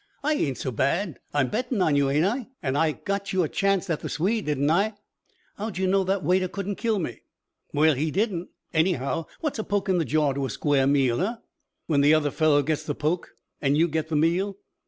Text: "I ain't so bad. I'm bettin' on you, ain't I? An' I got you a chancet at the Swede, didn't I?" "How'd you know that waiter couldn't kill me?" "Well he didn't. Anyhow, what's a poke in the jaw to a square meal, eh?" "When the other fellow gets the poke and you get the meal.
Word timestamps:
"I 0.23 0.33
ain't 0.33 0.57
so 0.57 0.71
bad. 0.71 1.19
I'm 1.31 1.49
bettin' 1.49 1.79
on 1.79 1.95
you, 1.95 2.09
ain't 2.09 2.25
I? 2.25 2.47
An' 2.63 2.75
I 2.75 2.93
got 2.93 3.33
you 3.33 3.43
a 3.43 3.47
chancet 3.47 3.93
at 3.93 3.99
the 3.99 4.09
Swede, 4.09 4.47
didn't 4.47 4.71
I?" 4.71 4.95
"How'd 5.59 5.77
you 5.77 5.85
know 5.85 6.03
that 6.03 6.23
waiter 6.23 6.47
couldn't 6.47 6.77
kill 6.77 6.97
me?" 6.97 7.21
"Well 7.71 7.93
he 7.93 8.09
didn't. 8.09 8.49
Anyhow, 8.73 9.27
what's 9.41 9.59
a 9.59 9.63
poke 9.63 9.89
in 9.89 9.99
the 9.99 10.03
jaw 10.05 10.33
to 10.33 10.47
a 10.47 10.49
square 10.49 10.87
meal, 10.87 11.21
eh?" 11.21 11.35
"When 11.85 12.01
the 12.01 12.15
other 12.15 12.31
fellow 12.31 12.63
gets 12.63 12.81
the 12.81 12.95
poke 12.95 13.35
and 13.61 13.77
you 13.77 13.87
get 13.87 14.07
the 14.09 14.15
meal. 14.15 14.57